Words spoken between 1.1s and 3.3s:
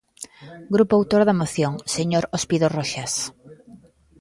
da moción, señor Ospido Roxas.